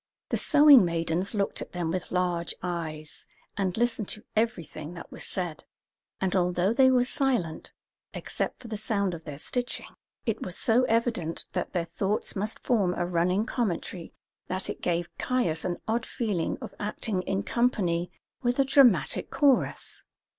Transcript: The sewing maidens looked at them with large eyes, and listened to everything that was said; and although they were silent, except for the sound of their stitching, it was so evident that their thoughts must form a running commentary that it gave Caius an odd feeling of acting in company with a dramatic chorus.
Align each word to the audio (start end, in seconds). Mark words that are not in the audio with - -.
The 0.29 0.37
sewing 0.37 0.83
maidens 0.83 1.35
looked 1.35 1.61
at 1.61 1.73
them 1.73 1.91
with 1.91 2.09
large 2.09 2.55
eyes, 2.63 3.27
and 3.55 3.77
listened 3.77 4.07
to 4.07 4.23
everything 4.35 4.95
that 4.95 5.11
was 5.11 5.23
said; 5.23 5.63
and 6.19 6.35
although 6.35 6.73
they 6.73 6.89
were 6.89 7.03
silent, 7.03 7.71
except 8.11 8.59
for 8.59 8.67
the 8.67 8.77
sound 8.77 9.13
of 9.13 9.25
their 9.25 9.37
stitching, 9.37 9.89
it 10.25 10.41
was 10.41 10.57
so 10.57 10.85
evident 10.85 11.45
that 11.53 11.73
their 11.73 11.85
thoughts 11.85 12.35
must 12.35 12.65
form 12.65 12.95
a 12.95 13.05
running 13.05 13.45
commentary 13.45 14.11
that 14.47 14.71
it 14.71 14.81
gave 14.81 15.15
Caius 15.19 15.63
an 15.65 15.77
odd 15.87 16.07
feeling 16.07 16.57
of 16.63 16.73
acting 16.79 17.21
in 17.21 17.43
company 17.43 18.09
with 18.41 18.57
a 18.57 18.65
dramatic 18.65 19.29
chorus. 19.29 20.03